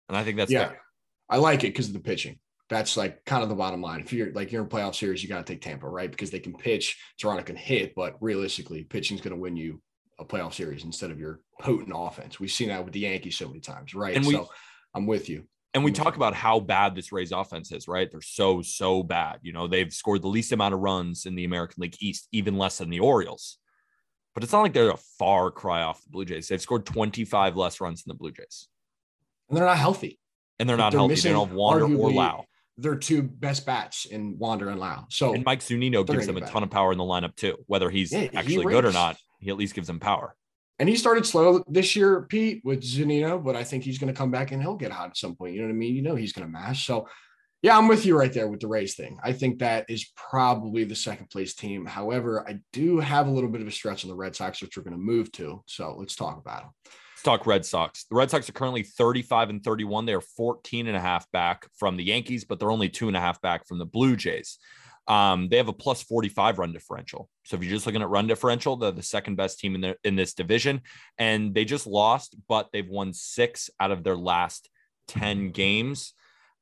[0.09, 0.69] And I think that's yeah.
[0.69, 0.81] Fair.
[1.29, 2.39] I like it because of the pitching.
[2.69, 3.99] That's like kind of the bottom line.
[3.99, 6.09] If you're like you're in playoff series, you got to take Tampa, right?
[6.09, 9.81] Because they can pitch, Toronto can hit, but realistically, pitching is going to win you
[10.19, 12.39] a playoff series instead of your potent offense.
[12.39, 14.15] We've seen that with the Yankees so many times, right?
[14.15, 14.49] And we, so
[14.93, 15.45] I'm with you.
[15.73, 16.03] And we mm-hmm.
[16.03, 18.10] talk about how bad this Rays offense is, right?
[18.12, 19.39] They're so, so bad.
[19.41, 22.57] You know, they've scored the least amount of runs in the American League East, even
[22.57, 23.57] less than the Orioles
[24.34, 26.47] but it's not like they're a far cry off the Blue Jays.
[26.47, 28.67] They've scored 25 less runs than the Blue Jays.
[29.49, 30.19] And they're not healthy.
[30.60, 31.15] And they're not they're healthy.
[31.15, 32.45] They don't have Wander or Lowe.
[32.77, 35.05] Their two best bats in Wander and Lowe.
[35.10, 37.57] So and Mike Zunino gives them a ton of power in the lineup too.
[37.67, 40.36] Whether he's yeah, actually he good or not, he at least gives them power.
[40.81, 44.17] And he started slow this year, Pete, with Zunino, but I think he's going to
[44.17, 45.53] come back and he'll get hot at some point.
[45.53, 45.95] You know what I mean?
[45.95, 46.87] You know he's going to mash.
[46.87, 47.07] So
[47.61, 49.19] yeah, I'm with you right there with the Rays thing.
[49.23, 51.85] I think that is probably the second place team.
[51.85, 54.75] However, I do have a little bit of a stretch on the Red Sox, which
[54.75, 55.61] we're going to move to.
[55.67, 56.71] So let's talk about them.
[56.85, 58.05] Let's talk Red Sox.
[58.05, 60.07] The Red Sox are currently 35 and 31.
[60.07, 63.15] They are 14 and a half back from the Yankees, but they're only two and
[63.15, 64.57] a half back from the Blue Jays.
[65.12, 67.30] Um, they have a plus 45 run differential.
[67.43, 69.97] So if you're just looking at run differential, they're the second best team in, the,
[70.06, 70.84] in this division.
[71.17, 74.69] And they just lost, but they've won six out of their last
[75.10, 76.13] 10 games.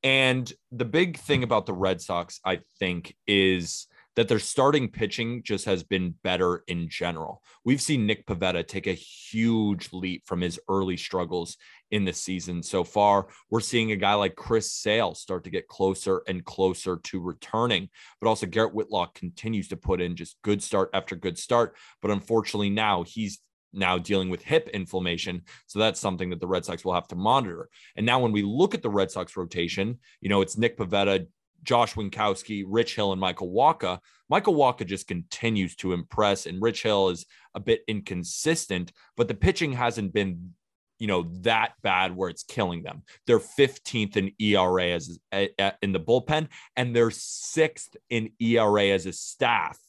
[0.01, 3.85] And the big thing about the Red Sox, I think, is
[4.15, 7.43] that their starting pitching just has been better in general.
[7.63, 11.55] We've seen Nick Pivetta take a huge leap from his early struggles
[11.91, 13.27] in the season so far.
[13.49, 17.89] We're seeing a guy like Chris Sale start to get closer and closer to returning,
[18.19, 21.75] but also Garrett Whitlock continues to put in just good start after good start.
[22.01, 23.39] But unfortunately, now he's
[23.73, 25.43] now dealing with hip inflammation.
[25.67, 27.69] So that's something that the Red Sox will have to monitor.
[27.95, 31.27] And now when we look at the Red Sox rotation, you know, it's Nick Pivetta,
[31.63, 33.99] Josh Winkowski, Rich Hill, and Michael Wacha.
[34.29, 39.33] Michael Wacha just continues to impress, and Rich Hill is a bit inconsistent, but the
[39.33, 40.53] pitching hasn't been,
[40.99, 43.03] you know, that bad where it's killing them.
[43.25, 49.13] They're 15th in ERA as in the bullpen, and they're sixth in ERA as a
[49.13, 49.79] staff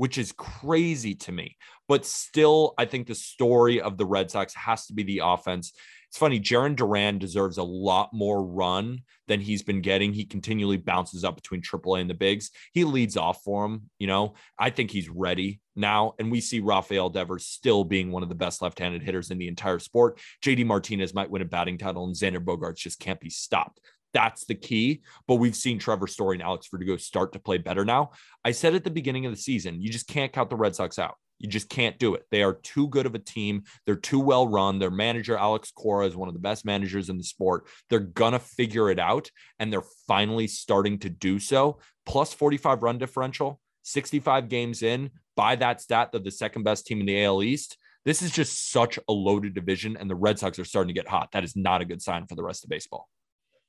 [0.00, 1.58] which is crazy to me.
[1.86, 5.74] But still, I think the story of the Red Sox has to be the offense.
[6.08, 10.14] It's funny, Jarren Duran deserves a lot more run than he's been getting.
[10.14, 12.50] He continually bounces up between AAA and the bigs.
[12.72, 13.90] He leads off for him.
[13.98, 16.12] You know, I think he's ready now.
[16.18, 19.38] And we see Rafael Devers still being one of the best left handed hitters in
[19.38, 20.20] the entire sport.
[20.44, 23.80] JD Martinez might win a batting title, and Xander Bogaerts just can't be stopped.
[24.12, 25.02] That's the key.
[25.26, 28.10] But we've seen Trevor Story and Alex Verdugo start to play better now.
[28.44, 30.98] I said at the beginning of the season, you just can't count the Red Sox
[30.98, 31.16] out.
[31.40, 32.26] You just can't do it.
[32.30, 33.64] They are too good of a team.
[33.86, 34.78] They're too well run.
[34.78, 37.66] Their manager, Alex Cora, is one of the best managers in the sport.
[37.88, 41.78] They're going to figure it out, and they're finally starting to do so.
[42.04, 45.10] Plus 45 run differential, 65 games in.
[45.40, 47.78] By that stat, they're the second best team in the AL East.
[48.04, 51.08] This is just such a loaded division, and the Red Sox are starting to get
[51.08, 51.30] hot.
[51.32, 53.08] That is not a good sign for the rest of baseball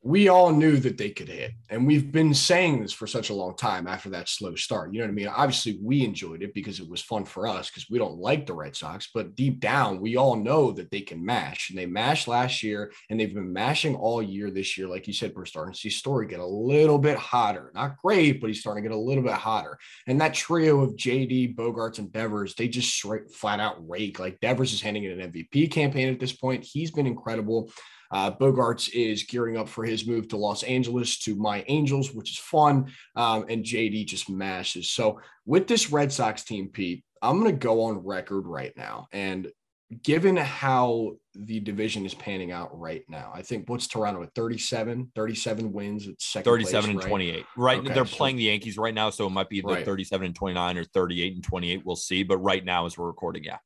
[0.04, 1.52] we all knew that they could hit.
[1.70, 4.92] And we've been saying this for such a long time after that slow start.
[4.92, 5.28] You know what I mean?
[5.28, 8.54] Obviously, we enjoyed it because it was fun for us because we don't like the
[8.54, 9.10] Red Sox.
[9.14, 11.70] But deep down, we all know that they can mash.
[11.70, 14.88] And they mashed last year and they've been mashing all year this year.
[14.88, 17.72] Like you said, we're starting to see Story get a little bit hotter.
[17.76, 19.78] Not great, but he's starting to get a little bit hotter.
[20.08, 24.18] And that trio of JD, Bogaerts, and Devers, they just straight flat out rake.
[24.18, 26.64] Like Devers is handing it an MVP campaign at this point.
[26.64, 27.72] He's been incredible.
[28.12, 32.32] Uh, Bogaerts is gearing up for his move to Los Angeles to my Angels, which
[32.32, 32.92] is fun.
[33.16, 34.90] Um, and JD just mashes.
[34.90, 39.08] So with this Red Sox team, Pete, I'm going to go on record right now.
[39.12, 39.52] And
[40.04, 45.12] given how the division is panning out right now, I think what's Toronto at 37,
[45.16, 47.08] 37 wins at second 37 place, and right?
[47.08, 47.46] 28.
[47.58, 47.80] Right.
[47.80, 49.10] Okay, They're so, playing the Yankees right now.
[49.10, 49.86] So it might be the right.
[49.86, 51.86] 37 and 29 or 38 and 28.
[51.86, 52.24] We'll see.
[52.24, 53.58] But right now, as we're recording, yeah.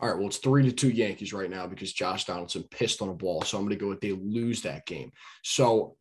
[0.00, 3.08] All right, well, it's three to two Yankees right now because Josh Donaldson pissed on
[3.08, 3.42] a ball.
[3.42, 5.12] So I'm going to go with they lose that game.
[5.42, 5.96] So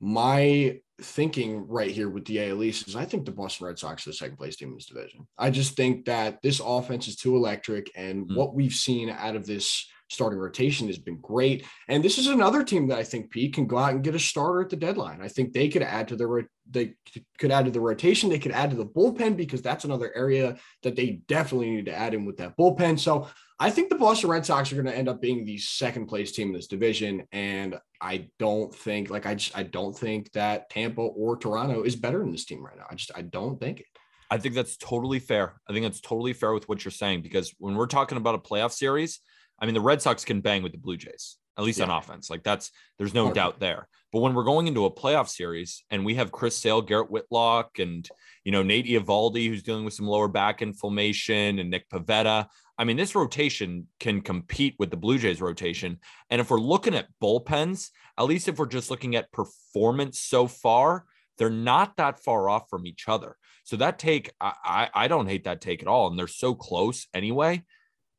[0.00, 4.06] my thinking right here with the AL East is I think the Boston Red Sox
[4.06, 5.26] are the second place team in this division.
[5.38, 7.90] I just think that this offense is too electric.
[7.96, 8.36] And mm.
[8.36, 11.66] what we've seen out of this starting rotation has been great.
[11.88, 14.18] And this is another team that I think Pete can go out and get a
[14.18, 15.20] starter at the deadline.
[15.20, 16.94] I think they could add to the they
[17.38, 18.30] could add to the rotation.
[18.30, 21.94] They could add to the bullpen because that's another area that they definitely need to
[21.94, 22.98] add in with that bullpen.
[22.98, 23.28] So
[23.60, 26.32] I think the Boston Red Sox are going to end up being the second place
[26.32, 27.24] team in this division.
[27.32, 31.96] And I don't think, like, I just, I don't think that Tampa or Toronto is
[31.96, 32.86] better than this team right now.
[32.90, 33.86] I just, I don't think it.
[34.30, 35.60] I think that's totally fair.
[35.68, 38.38] I think that's totally fair with what you're saying because when we're talking about a
[38.38, 39.20] playoff series,
[39.58, 41.86] I mean, the Red Sox can bang with the Blue Jays, at least yeah.
[41.86, 42.28] on offense.
[42.30, 43.88] Like that's, there's no doubt there.
[44.12, 47.80] But when we're going into a playoff series and we have Chris Sale, Garrett Whitlock,
[47.80, 48.08] and,
[48.44, 52.46] you know, Nate Eovaldi, who's dealing with some lower back inflammation, and Nick Pivetta,
[52.78, 55.98] I mean, this rotation can compete with the Blue Jays rotation.
[56.30, 60.46] And if we're looking at bullpens, at least if we're just looking at performance so
[60.46, 61.06] far,
[61.38, 63.36] they're not that far off from each other.
[63.64, 66.06] So that take, I, I, I don't hate that take at all.
[66.06, 67.64] And they're so close anyway.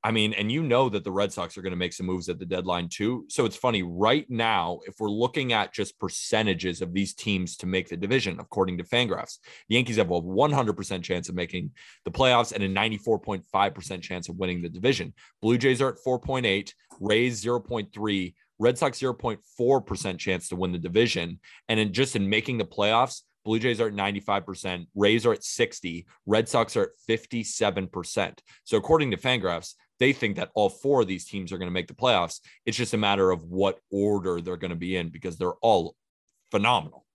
[0.06, 2.30] I mean, and you know that the Red Sox are going to make some moves
[2.30, 3.26] at the deadline too.
[3.28, 7.66] So it's funny right now, if we're looking at just percentages of these teams to
[7.66, 11.72] make the division, according to Fangraphs, the Yankees have a 100% chance of making
[12.04, 15.12] the playoffs and a 94.5% chance of winning the division.
[15.42, 21.40] Blue Jays are at 4.8, Rays 0.3, Red Sox 0.4% chance to win the division.
[21.68, 25.44] And in just in making the playoffs, Blue Jays are at 95%, Rays are at
[25.44, 28.40] 60, Red Sox are at 57%.
[28.66, 31.74] So according to Fangraphs, they think that all four of these teams are going to
[31.74, 32.40] make the playoffs.
[32.66, 35.96] It's just a matter of what order they're going to be in because they're all
[36.52, 37.06] phenomenal.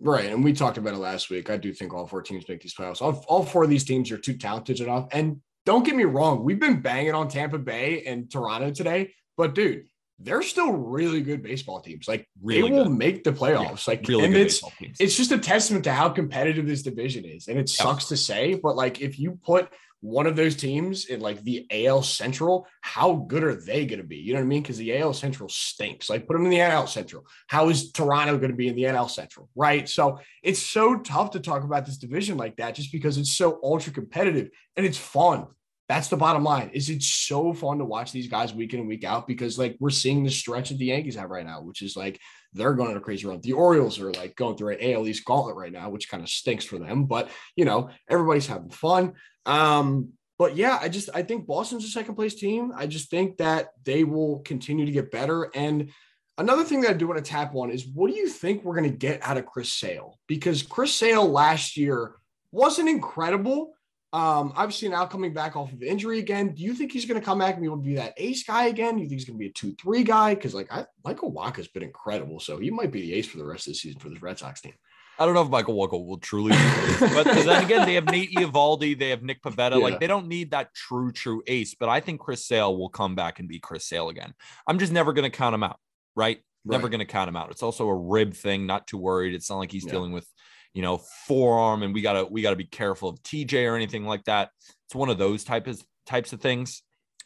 [0.00, 0.30] Right.
[0.30, 1.50] And we talked about it last week.
[1.50, 3.02] I do think all four teams make these playoffs.
[3.02, 5.08] All, all four of these teams are too talented enough.
[5.12, 9.54] And don't get me wrong, we've been banging on Tampa Bay and Toronto today, but
[9.54, 9.84] dude,
[10.18, 12.06] they're still really good baseball teams.
[12.06, 12.98] Like really they will good.
[12.98, 13.86] make the playoffs.
[13.86, 14.62] Yeah, like really and it's
[14.98, 17.48] it's just a testament to how competitive this division is.
[17.48, 21.20] And it sucks to say, but like if you put one of those teams in
[21.20, 24.16] like the AL Central, how good are they going to be?
[24.16, 24.62] You know what I mean?
[24.62, 26.08] Because the AL Central stinks.
[26.08, 27.26] Like put them in the NL Central.
[27.48, 29.50] How is Toronto going to be in the NL Central?
[29.54, 29.88] Right.
[29.88, 33.60] So it's so tough to talk about this division like that just because it's so
[33.62, 35.46] ultra competitive and it's fun.
[35.88, 36.70] That's the bottom line.
[36.72, 39.76] Is it's so fun to watch these guys week in and week out because like
[39.80, 42.20] we're seeing the stretch that the Yankees have right now, which is like
[42.52, 43.40] they're going on a crazy run.
[43.40, 46.28] The Orioles are like going through an AL East gauntlet right now, which kind of
[46.28, 47.04] stinks for them.
[47.04, 49.14] But you know, everybody's having fun.
[49.46, 52.72] Um, but yeah, I just I think Boston's a second place team.
[52.74, 55.50] I just think that they will continue to get better.
[55.54, 55.90] And
[56.38, 58.76] another thing that I do want to tap on is what do you think we're
[58.76, 60.18] going to get out of Chris Sale?
[60.26, 62.14] Because Chris Sale last year
[62.52, 63.74] wasn't incredible
[64.12, 66.54] um, obviously now coming back off of injury again.
[66.54, 68.42] Do you think he's going to come back and be able to be that ace
[68.42, 68.96] guy again?
[68.96, 70.34] Do you think he's going to be a two-three guy?
[70.34, 73.44] Because like I, Michael Wacha's been incredible, so he might be the ace for the
[73.44, 74.74] rest of the season for this Red Sox team.
[75.18, 76.52] I don't know if Michael Wacha will truly,
[76.98, 79.72] but then again, they have Nate Eovaldi, they have Nick Pivetta.
[79.72, 79.84] Yeah.
[79.84, 81.74] Like they don't need that true, true ace.
[81.78, 84.32] But I think Chris Sale will come back and be Chris Sale again.
[84.66, 85.78] I'm just never going to count him out,
[86.16, 86.38] right?
[86.38, 86.42] right.
[86.64, 87.50] Never going to count him out.
[87.50, 88.66] It's also a rib thing.
[88.66, 89.34] Not too worried.
[89.34, 89.92] It's not like he's yeah.
[89.92, 90.26] dealing with
[90.74, 94.24] you know, forearm and we gotta we gotta be careful of TJ or anything like
[94.24, 94.50] that.
[94.86, 96.82] It's one of those type of types of things.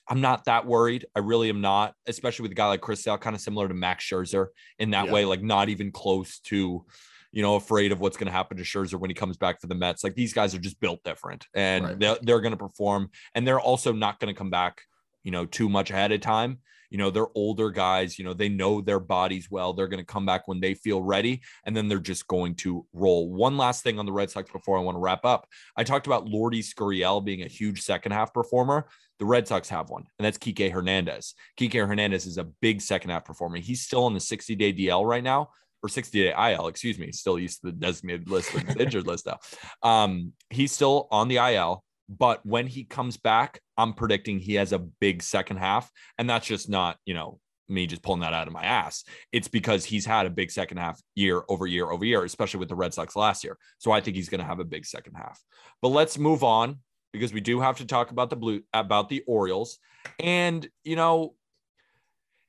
[0.08, 1.06] I'm not that worried.
[1.14, 3.74] I really am not, especially with a guy like Chris Sale, kind of similar to
[3.74, 5.12] Max Scherzer in that yeah.
[5.12, 6.84] way, like not even close to,
[7.32, 9.66] you know, afraid of what's going to happen to Scherzer when he comes back for
[9.66, 10.04] the Mets.
[10.04, 11.98] Like these guys are just built different and right.
[11.98, 14.82] they're, they're going to perform and they're also not going to come back,
[15.24, 16.58] you know, too much ahead of time.
[16.90, 19.72] You know, they're older guys, you know, they know their bodies well.
[19.72, 22.86] They're going to come back when they feel ready, and then they're just going to
[22.92, 23.32] roll.
[23.32, 25.48] One last thing on the Red Sox before I want to wrap up.
[25.76, 28.86] I talked about Lourdes Gurriel being a huge second half performer.
[29.18, 31.34] The Red Sox have one, and that's Kike Hernandez.
[31.58, 33.56] Kike Hernandez is a big second half performer.
[33.56, 35.48] He's still on the 60 day DL right now
[35.84, 39.38] or 60 day IL, excuse me, still used to the designated list, injured list now.
[39.82, 41.84] Um, he's still on the IL.
[42.08, 45.90] But when he comes back, I'm predicting he has a big second half.
[46.18, 49.04] And that's just not, you know, me just pulling that out of my ass.
[49.32, 52.68] It's because he's had a big second half year over year over year, especially with
[52.68, 53.56] the Red Sox last year.
[53.78, 55.42] So I think he's going to have a big second half.
[55.80, 56.80] But let's move on
[57.12, 59.78] because we do have to talk about the blue about the Orioles.
[60.20, 61.34] And, you know,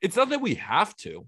[0.02, 1.26] it's not that we have to.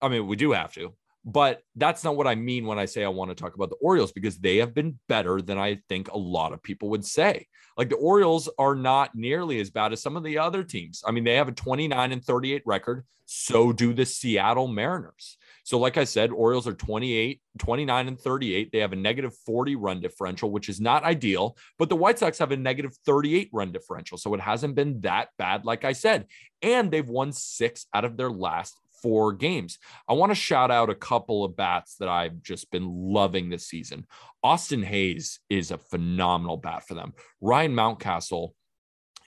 [0.00, 3.04] I mean, we do have to, but that's not what I mean when I say
[3.04, 6.08] I want to talk about the Orioles because they have been better than I think
[6.10, 7.46] a lot of people would say.
[7.76, 11.02] Like the Orioles are not nearly as bad as some of the other teams.
[11.06, 13.04] I mean, they have a 29 and 38 record.
[13.30, 15.36] So do the Seattle Mariners.
[15.68, 18.72] So, like I said, Orioles are 28, 29 and 38.
[18.72, 22.38] They have a negative 40 run differential, which is not ideal, but the White Sox
[22.38, 24.16] have a negative 38 run differential.
[24.16, 26.24] So it hasn't been that bad, like I said.
[26.62, 29.78] And they've won six out of their last four games.
[30.08, 33.66] I want to shout out a couple of bats that I've just been loving this
[33.66, 34.06] season.
[34.42, 37.14] Austin Hays is a phenomenal bat for them.
[37.40, 38.50] Ryan Mountcastle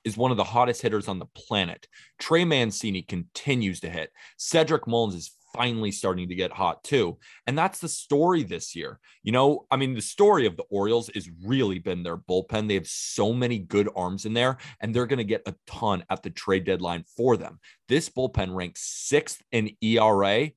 [0.03, 1.87] is one of the hottest hitters on the planet.
[2.19, 4.11] Trey Mancini continues to hit.
[4.37, 7.17] Cedric Mullins is finally starting to get hot too.
[7.47, 8.99] And that's the story this year.
[9.23, 12.67] You know, I mean, the story of the Orioles has really been their bullpen.
[12.67, 16.03] They have so many good arms in there, and they're going to get a ton
[16.09, 17.59] at the trade deadline for them.
[17.87, 20.51] This bullpen ranks sixth in ERA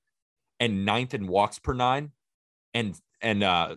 [0.61, 2.13] and ninth in walks per nine
[2.73, 3.77] and and uh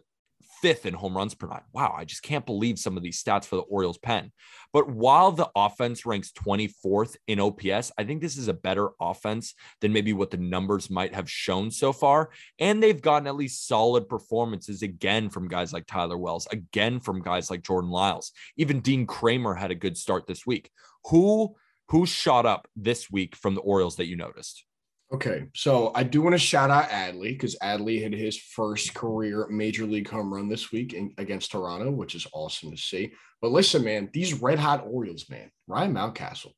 [0.62, 1.62] fifth in home runs per nine.
[1.74, 4.32] Wow, I just can't believe some of these stats for the Orioles pen.
[4.74, 9.56] But while the offense ranks 24th in OPS, I think this is a better offense
[9.82, 12.30] than maybe what the numbers might have shown so far.
[12.60, 17.22] And they've gotten at least solid performances again from guys like Tyler Wells, again from
[17.22, 18.32] guys like Jordan Lyles.
[18.58, 20.70] Even Dean Kremer had a good start this week.
[21.06, 21.56] Who
[21.90, 24.67] who shot up this week from the Orioles that you noticed?
[25.14, 29.48] Okay, so I do want to shout out Adley because Adley hit his first career
[29.50, 33.14] major league home run this week in, against Toronto, which is awesome to see.
[33.42, 36.52] But listen, man, these red hot Orioles, man, Ryan Mountcastle,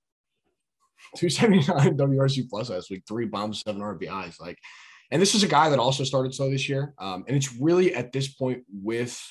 [1.17, 4.41] 279 WRC plus last week, three bombs, seven RBIs.
[4.41, 4.57] Like,
[5.11, 6.95] and this is a guy that also started slow this year.
[6.97, 9.21] Um, and it's really at this point with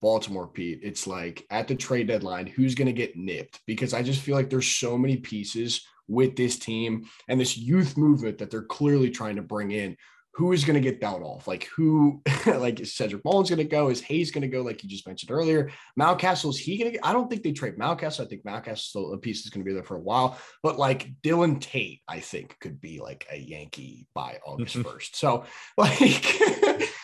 [0.00, 3.60] Baltimore, Pete, it's like at the trade deadline, who's going to get nipped?
[3.66, 7.96] Because I just feel like there's so many pieces with this team and this youth
[7.96, 9.96] movement that they're clearly trying to bring in.
[10.36, 11.46] Who is going to get dealt off?
[11.46, 13.88] Like who, like is Cedric Mullins going to go?
[13.90, 14.62] Is Hays going to go?
[14.62, 15.70] Like you just mentioned earlier,
[16.00, 17.06] Mountcastle is he going to?
[17.06, 18.24] I don't think they trade Mountcastle.
[18.24, 20.38] I think Mountcastle still a piece is going to be there for a while.
[20.62, 24.88] But like Dillon Tate, I think could be like a Yankee by August mm-hmm.
[24.88, 25.16] first.
[25.16, 25.44] so
[25.76, 26.24] like,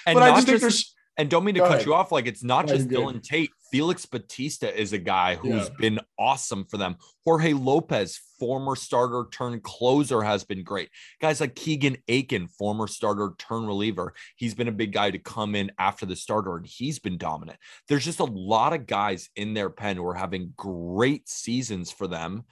[0.07, 1.87] but I just think there's and don't mean to cut ahead.
[1.87, 2.13] you off.
[2.13, 3.51] Like it's not just Dillon Tate.
[3.71, 5.75] Felix Bautista is a guy who's yeah.
[5.79, 6.97] been awesome for them.
[7.25, 10.89] Jorge Lopez, former starter turn closer, has been great.
[11.21, 15.55] Guys like Keegan Akin, former starter turn reliever, he's been a big guy to come
[15.55, 17.59] in after the starter, and he's been dominant.
[17.89, 22.07] There's just a lot of guys in their pen who are having great seasons for
[22.07, 22.45] them.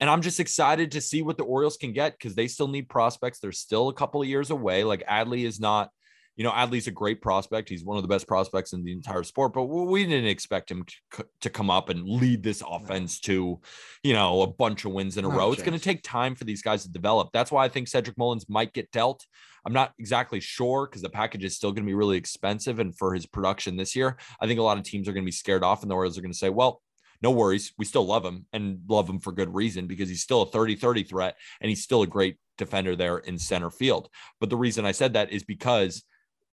[0.00, 2.88] And I'm just excited to see what the Orioles can get because they still need
[2.88, 3.38] prospects.
[3.38, 4.84] They're still a couple of years away.
[4.84, 5.90] Like Adley is not
[6.36, 7.68] you know, Adley's a great prospect.
[7.68, 10.84] He's one of the best prospects in the entire sport, but we didn't expect him
[11.12, 13.60] to, to come up and lead this offense to,
[14.02, 15.52] you know, a bunch of wins in a row.
[15.52, 17.30] It's going to take time for these guys to develop.
[17.32, 19.24] That's why I think Cedric Mullins might get dealt.
[19.64, 22.80] I'm not exactly sure because the package is still going to be really expensive.
[22.80, 25.28] And for his production this year, I think a lot of teams are going to
[25.28, 26.82] be scared off, and the Orioles are going to say, well,
[27.22, 27.72] no worries.
[27.78, 30.76] We still love him and love him for good reason because he's still a 30
[30.76, 34.10] 30 threat and he's still a great defender there in center field.
[34.40, 36.04] But the reason I said that is because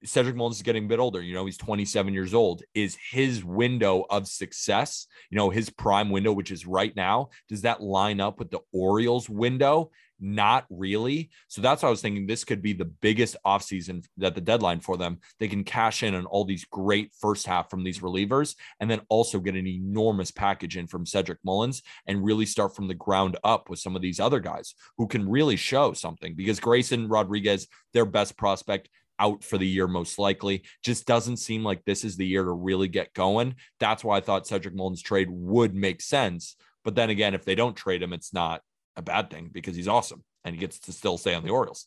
[0.05, 1.23] Cedric Mullins is getting a bit older.
[1.23, 2.63] You know, he's 27 years old.
[2.75, 7.63] Is his window of success, you know, his prime window, which is right now, does
[7.63, 9.91] that line up with the Orioles window?
[10.23, 11.31] Not really.
[11.49, 14.81] So that's why I was thinking this could be the biggest offseason that the deadline
[14.81, 15.19] for them.
[15.39, 19.01] They can cash in on all these great first half from these relievers and then
[19.09, 23.39] also get an enormous package in from Cedric Mullins and really start from the ground
[23.45, 27.67] up with some of these other guys who can really show something because Grayson Rodriguez,
[27.95, 30.65] their best prospect, out for the year, most likely.
[30.83, 33.55] Just doesn't seem like this is the year to really get going.
[33.79, 36.57] That's why I thought Cedric Mullins trade would make sense.
[36.85, 38.63] But then again, if they don't trade him, it's not
[38.97, 41.87] a bad thing because he's awesome and he gets to still stay on the Orioles.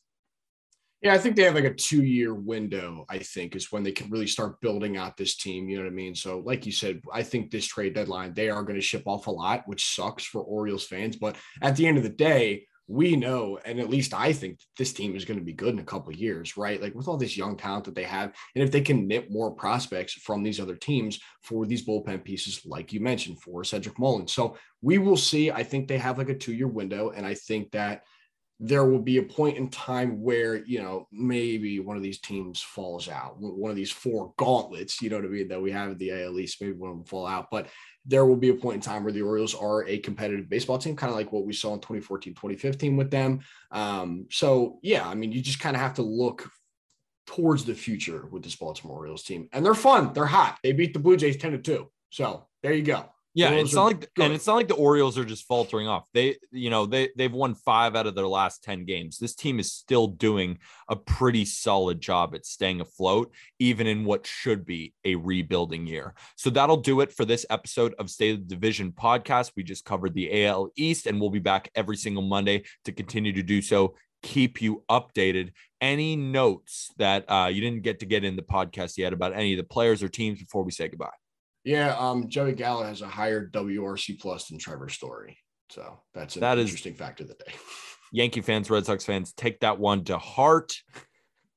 [1.01, 3.91] Yeah, I think they have like a two year window, I think, is when they
[3.91, 5.67] can really start building out this team.
[5.67, 6.15] You know what I mean?
[6.15, 9.27] So, like you said, I think this trade deadline, they are going to ship off
[9.27, 11.17] a lot, which sucks for Orioles fans.
[11.17, 14.91] But at the end of the day, we know, and at least I think this
[14.91, 16.81] team is going to be good in a couple years, right?
[16.81, 19.51] Like with all this young talent that they have, and if they can nip more
[19.51, 24.33] prospects from these other teams for these bullpen pieces, like you mentioned, for Cedric Mullins.
[24.33, 25.49] So we will see.
[25.49, 28.03] I think they have like a two year window, and I think that
[28.65, 32.61] there will be a point in time where you know maybe one of these teams
[32.61, 35.91] falls out one of these four gauntlets you know what i mean that we have
[35.91, 37.67] at the AL East maybe one of them fall out but
[38.05, 40.95] there will be a point in time where the Orioles are a competitive baseball team,
[40.95, 43.39] kind of like what we saw in 2014, 2015 with them.
[43.71, 46.49] Um, so, yeah, I mean, you just kind of have to look
[47.27, 49.47] towards the future with this Baltimore Orioles team.
[49.53, 50.11] And they're fun.
[50.11, 50.59] They're hot.
[50.63, 51.89] They beat the Blue Jays 10 to 2.
[52.09, 53.05] So, there you go.
[53.35, 54.25] Yeah, it's not like good.
[54.25, 56.07] and it's not like the Orioles are just faltering off.
[56.13, 59.17] They, you know, they they've won five out of their last 10 games.
[59.17, 64.27] This team is still doing a pretty solid job at staying afloat, even in what
[64.27, 66.13] should be a rebuilding year.
[66.35, 69.53] So that'll do it for this episode of State of the Division podcast.
[69.55, 73.33] We just covered the AL East, and we'll be back every single Monday to continue
[73.33, 73.95] to do so.
[74.21, 75.53] Keep you updated.
[75.81, 79.53] Any notes that uh, you didn't get to get in the podcast yet about any
[79.53, 81.09] of the players or teams before we say goodbye?
[81.63, 85.37] Yeah, um, Joey Gallo has a higher WRC plus than Trevor Story.
[85.69, 87.53] So that's an that interesting is, fact of the day.
[88.11, 90.75] Yankee fans, Red Sox fans, take that one to heart.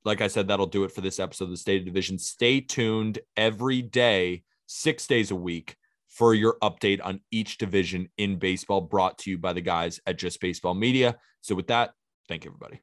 [0.05, 2.19] Like I said, that'll do it for this episode of the State of Division.
[2.19, 5.77] Stay tuned every day, six days a week
[6.09, 10.17] for your update on each division in baseball, brought to you by the guys at
[10.17, 11.17] Just Baseball Media.
[11.43, 11.91] So, with that,
[12.27, 12.81] thank you, everybody.